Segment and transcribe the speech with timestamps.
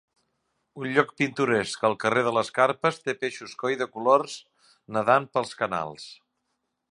[0.83, 4.37] Un lloc pintoresc, el carrer de les carpes, té peixos "koi" de colors
[4.97, 6.09] nadant pels canals.